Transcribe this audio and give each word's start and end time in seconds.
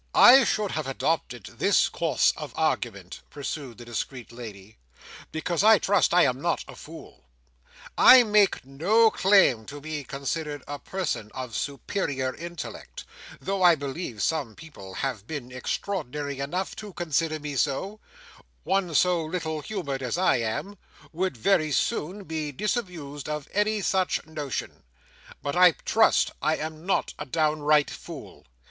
"I 0.15 0.45
should 0.45 0.71
have 0.71 0.87
adopted 0.87 1.43
this 1.59 1.87
course 1.87 2.33
of 2.35 2.53
argument," 2.57 3.21
pursued 3.29 3.77
the 3.77 3.85
discreet 3.85 4.31
lady, 4.31 4.79
"because 5.31 5.63
I 5.63 5.77
trust 5.77 6.11
I 6.11 6.23
am 6.23 6.41
not 6.41 6.63
a 6.67 6.75
fool. 6.75 7.25
I 7.99 8.23
make 8.23 8.65
no 8.65 9.11
claim 9.11 9.63
to 9.67 9.79
be 9.79 10.03
considered 10.03 10.63
a 10.67 10.79
person 10.79 11.29
of 11.35 11.55
superior 11.55 12.33
intellect—though 12.35 13.61
I 13.61 13.75
believe 13.75 14.23
some 14.23 14.55
people 14.55 14.95
have 14.95 15.27
been 15.27 15.51
extraordinary 15.51 16.39
enough 16.39 16.75
to 16.77 16.93
consider 16.93 17.37
me 17.39 17.55
so; 17.55 17.99
one 18.63 18.95
so 18.95 19.23
little 19.23 19.61
humoured 19.61 20.01
as 20.01 20.17
I 20.17 20.37
am, 20.37 20.79
would 21.13 21.37
very 21.37 21.71
soon 21.71 22.23
be 22.23 22.51
disabused 22.51 23.29
of 23.29 23.47
any 23.53 23.81
such 23.81 24.25
notion; 24.25 24.81
but 25.43 25.55
I 25.55 25.73
trust 25.73 26.31
I 26.41 26.55
am 26.55 26.87
not 26.87 27.13
a 27.19 27.25
downright 27.27 27.91
fool. 27.91 28.47